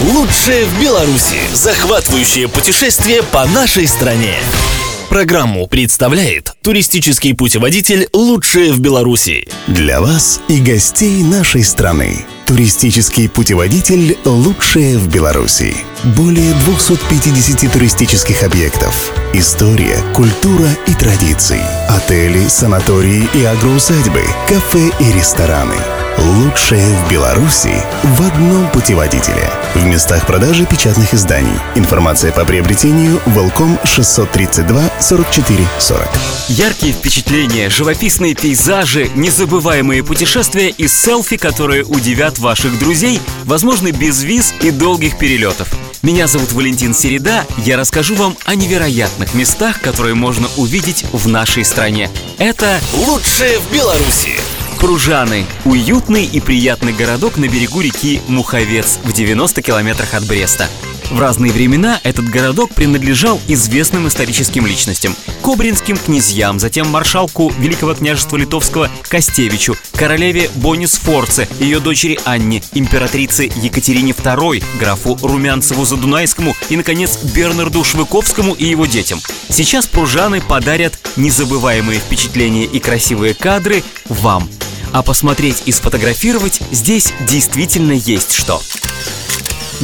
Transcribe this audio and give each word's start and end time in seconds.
Лучшее 0.00 0.64
в 0.64 0.80
Беларуси. 0.80 1.36
Захватывающее 1.52 2.48
путешествие 2.48 3.22
по 3.22 3.44
нашей 3.44 3.86
стране. 3.86 4.34
Программу 5.10 5.66
представляет 5.66 6.54
туристический 6.62 7.34
путеводитель 7.34 8.08
«Лучшее 8.14 8.72
в 8.72 8.80
Беларуси». 8.80 9.46
Для 9.66 10.00
вас 10.00 10.40
и 10.48 10.58
гостей 10.58 11.22
нашей 11.22 11.62
страны. 11.64 12.24
Туристический 12.46 13.28
путеводитель 13.28 14.16
«Лучшее 14.24 14.96
в 14.96 15.06
Беларуси». 15.12 15.76
Более 16.16 16.54
250 16.54 17.70
туристических 17.70 18.42
объектов. 18.42 19.12
История, 19.34 19.98
культура 20.14 20.68
и 20.86 20.94
традиции. 20.94 21.60
Отели, 21.90 22.48
санатории 22.48 23.28
и 23.34 23.44
агроусадьбы, 23.44 24.22
кафе 24.48 24.90
и 24.98 25.12
рестораны. 25.12 25.76
Лучшее 26.20 26.86
в 26.96 27.10
Беларуси 27.10 27.72
в 28.02 28.22
одном 28.22 28.68
путеводителе. 28.72 29.50
В 29.74 29.84
местах 29.86 30.26
продажи 30.26 30.66
печатных 30.66 31.14
изданий. 31.14 31.58
Информация 31.76 32.30
по 32.30 32.44
приобретению 32.44 33.22
Волком 33.24 33.78
632 33.84 34.90
44 35.00 35.66
40. 35.78 36.08
Яркие 36.48 36.92
впечатления, 36.92 37.70
живописные 37.70 38.34
пейзажи, 38.34 39.08
незабываемые 39.14 40.04
путешествия 40.04 40.68
и 40.68 40.88
селфи, 40.88 41.38
которые 41.38 41.84
удивят 41.84 42.38
ваших 42.38 42.78
друзей, 42.78 43.18
возможно, 43.44 43.90
без 43.90 44.22
виз 44.22 44.52
и 44.60 44.70
долгих 44.70 45.16
перелетов. 45.16 45.68
Меня 46.02 46.26
зовут 46.26 46.52
Валентин 46.52 46.94
Середа, 46.94 47.46
я 47.58 47.78
расскажу 47.78 48.14
вам 48.14 48.36
о 48.44 48.54
невероятных 48.54 49.32
местах, 49.32 49.80
которые 49.80 50.14
можно 50.14 50.48
увидеть 50.56 51.04
в 51.12 51.28
нашей 51.28 51.64
стране. 51.64 52.10
Это 52.38 52.78
Лучшее 52.92 53.58
в 53.58 53.72
Беларуси. 53.72 54.34
Пружаны– 54.80 55.44
уютный 55.66 56.24
и 56.24 56.40
приятный 56.40 56.94
городок 56.94 57.36
на 57.36 57.48
берегу 57.48 57.82
реки 57.82 58.22
Муховец 58.28 58.98
в 59.04 59.12
90 59.12 59.60
километрах 59.60 60.14
от 60.14 60.26
Бреста. 60.26 60.70
В 61.10 61.20
разные 61.20 61.52
времена 61.52 62.00
этот 62.02 62.24
городок 62.24 62.72
принадлежал 62.72 63.38
известным 63.46 64.08
историческим 64.08 64.66
личностям– 64.66 65.14
Кобринским 65.42 65.98
князьям, 65.98 66.58
затем 66.58 66.88
маршалку 66.88 67.52
Великого 67.58 67.94
княжества 67.94 68.36
Литовского 68.36 68.88
Костевичу, 69.08 69.76
королеве 69.96 70.50
Бонис 70.54 70.94
Форце, 70.94 71.46
ее 71.58 71.80
дочери 71.80 72.18
Анне, 72.24 72.62
императрице 72.72 73.50
Екатерине 73.56 74.12
II, 74.12 74.64
графу 74.78 75.18
Румянцеву 75.20 75.84
Задунайскому 75.84 76.54
и, 76.70 76.76
наконец, 76.76 77.18
Бернарду 77.34 77.84
Швыковскому 77.84 78.54
и 78.54 78.64
его 78.64 78.86
детям. 78.86 79.20
Сейчас 79.48 79.86
пружаны 79.86 80.40
подарят 80.40 80.98
незабываемые 81.16 82.00
впечатления 82.00 82.64
и 82.64 82.78
красивые 82.80 83.34
кадры 83.34 83.82
вам– 84.08 84.48
а 84.92 85.02
посмотреть 85.02 85.62
и 85.66 85.72
сфотографировать 85.72 86.60
здесь 86.70 87.12
действительно 87.26 87.92
есть 87.92 88.32
что. 88.32 88.60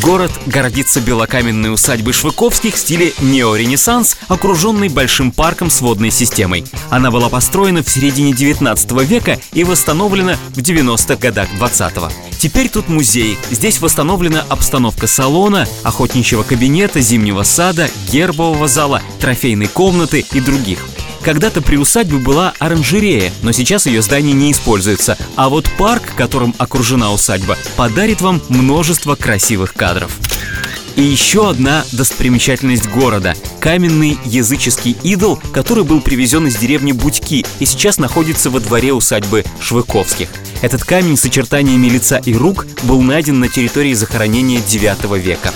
Город 0.00 0.32
гордится 0.46 1.02
белокаменной 1.02 1.72
усадьбой 1.72 2.14
Швыковских 2.14 2.74
в 2.74 2.78
стиле 2.78 3.12
неоренессанс, 3.20 4.16
окруженной 4.28 4.88
большим 4.88 5.32
парком 5.32 5.68
с 5.68 5.82
водной 5.82 6.10
системой. 6.10 6.64
Она 6.88 7.10
была 7.10 7.28
построена 7.28 7.82
в 7.82 7.90
середине 7.90 8.32
19 8.32 8.92
века 9.02 9.38
и 9.52 9.64
восстановлена 9.64 10.38
в 10.54 10.58
90-х 10.58 11.16
годах 11.16 11.48
20-го. 11.60 12.10
Теперь 12.38 12.70
тут 12.70 12.88
музей. 12.88 13.36
Здесь 13.50 13.80
восстановлена 13.80 14.46
обстановка 14.48 15.06
салона, 15.06 15.68
охотничьего 15.82 16.42
кабинета, 16.42 17.00
зимнего 17.00 17.42
сада, 17.42 17.90
гербового 18.10 18.68
зала, 18.68 19.02
трофейной 19.20 19.66
комнаты 19.66 20.24
и 20.32 20.40
других. 20.40 20.78
Когда-то 21.22 21.62
при 21.62 21.76
усадьбе 21.76 22.18
была 22.18 22.52
оранжерея, 22.58 23.32
но 23.42 23.52
сейчас 23.52 23.86
ее 23.86 24.02
здание 24.02 24.32
не 24.32 24.50
используется. 24.50 25.16
А 25.36 25.48
вот 25.48 25.70
парк, 25.78 26.02
которым 26.16 26.54
окружена 26.58 27.12
усадьба, 27.12 27.56
подарит 27.76 28.20
вам 28.20 28.42
множество 28.48 29.14
красивых 29.14 29.72
кадров. 29.74 30.18
И 30.96 31.02
еще 31.02 31.48
одна 31.48 31.84
достопримечательность 31.92 32.88
города– 32.88 33.34
каменный 33.60 34.18
языческий 34.24 34.96
идол, 35.02 35.40
который 35.52 35.84
был 35.84 36.00
привезен 36.00 36.46
из 36.48 36.56
деревни 36.56 36.92
Будьки 36.92 37.46
и 37.60 37.64
сейчас 37.64 37.96
находится 37.96 38.50
во 38.50 38.60
дворе 38.60 38.92
усадьбы 38.92 39.44
Швыковских. 39.60 40.28
Этот 40.60 40.84
камень 40.84 41.16
с 41.16 41.24
очертаниями 41.24 41.86
лица 41.86 42.18
и 42.18 42.34
рук 42.34 42.66
был 42.82 43.00
найден 43.00 43.40
на 43.40 43.48
территории 43.48 43.94
захоронения 43.94 44.58
IX 44.58 45.18
века. 45.18 45.52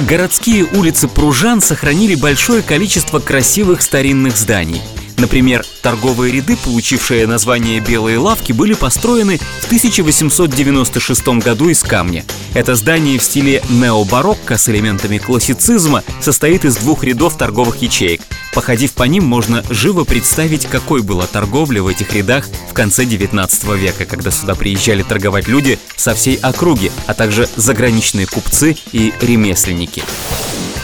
Городские 0.00 0.64
улицы 0.64 1.06
Пружан 1.06 1.60
сохранили 1.60 2.16
большое 2.16 2.62
количество 2.62 3.20
красивых 3.20 3.80
старинных 3.80 4.36
зданий. 4.36 4.82
Например, 5.18 5.64
торговые 5.82 6.32
ряды, 6.32 6.56
получившие 6.56 7.28
название 7.28 7.78
«Белые 7.78 8.18
лавки», 8.18 8.50
были 8.50 8.74
построены 8.74 9.38
в 9.60 9.66
1896 9.66 11.28
году 11.38 11.68
из 11.68 11.84
камня. 11.84 12.24
Это 12.54 12.74
здание 12.74 13.20
в 13.20 13.22
стиле 13.22 13.62
необарокко 13.70 14.58
с 14.58 14.68
элементами 14.68 15.18
классицизма 15.18 16.02
состоит 16.20 16.64
из 16.64 16.76
двух 16.76 17.04
рядов 17.04 17.38
торговых 17.38 17.80
ячеек. 17.80 18.20
Походив 18.54 18.92
по 18.92 19.02
ним, 19.02 19.24
можно 19.24 19.64
живо 19.68 20.04
представить, 20.04 20.66
какой 20.66 21.02
была 21.02 21.26
торговля 21.26 21.82
в 21.82 21.88
этих 21.88 22.14
рядах 22.14 22.46
в 22.70 22.72
конце 22.72 23.04
19 23.04 23.64
века, 23.74 24.04
когда 24.04 24.30
сюда 24.30 24.54
приезжали 24.54 25.02
торговать 25.02 25.48
люди 25.48 25.78
со 25.96 26.14
всей 26.14 26.36
округи, 26.36 26.92
а 27.06 27.14
также 27.14 27.48
заграничные 27.56 28.26
купцы 28.26 28.76
и 28.92 29.12
ремесленники. 29.20 30.04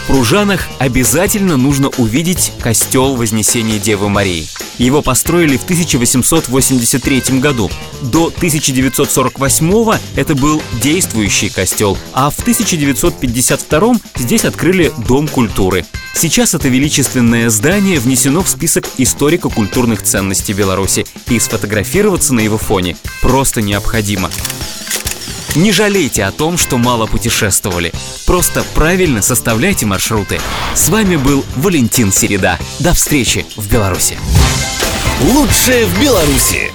В 0.03 0.07
Пружанах 0.07 0.67
обязательно 0.79 1.55
нужно 1.55 1.89
увидеть 1.97 2.51
костел 2.59 3.15
Вознесения 3.15 3.79
Девы 3.79 4.09
Марии. 4.09 4.49
Его 4.77 5.01
построили 5.01 5.55
в 5.55 5.63
1883 5.63 7.39
году. 7.39 7.71
До 8.01 8.27
1948 8.27 9.99
это 10.15 10.35
был 10.35 10.61
действующий 10.81 11.49
костел, 11.49 11.97
а 12.11 12.29
в 12.29 12.39
1952 12.39 13.93
здесь 14.17 14.43
открыли 14.43 14.91
Дом 15.07 15.29
культуры. 15.29 15.85
Сейчас 16.13 16.53
это 16.53 16.67
величественное 16.67 17.49
здание 17.49 17.99
внесено 17.99 18.43
в 18.43 18.49
список 18.49 18.85
историко-культурных 18.97 20.03
ценностей 20.03 20.53
Беларуси, 20.53 21.05
и 21.27 21.39
сфотографироваться 21.39 22.33
на 22.33 22.41
его 22.41 22.57
фоне 22.57 22.97
просто 23.21 23.61
необходимо. 23.61 24.29
Не 25.55 25.73
жалейте 25.73 26.23
о 26.23 26.31
том, 26.31 26.57
что 26.57 26.77
мало 26.77 27.07
путешествовали. 27.07 27.91
Просто 28.25 28.63
правильно 28.73 29.21
составляйте 29.21 29.85
маршруты. 29.85 30.39
С 30.75 30.87
вами 30.87 31.17
был 31.17 31.43
Валентин 31.57 32.11
Середа. 32.13 32.57
До 32.79 32.93
встречи 32.93 33.45
в 33.57 33.69
Беларуси. 33.69 34.17
Лучшее 35.21 35.85
в 35.85 36.01
Беларуси. 36.01 36.71